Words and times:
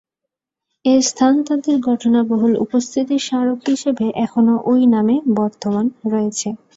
এ 0.85 0.95
স্থান 1.01 1.33
তাদের 1.47 1.75
ঘটনাবহুল 1.87 2.53
উপস্থিতির 2.65 3.21
স্মারক 3.21 3.59
হিসেবে 3.67 4.05
এখনও 4.25 4.55
ওই 4.65 4.81
নামে 4.93 5.15
বর্তমান 5.37 5.85
রয়েছে। 6.05 6.47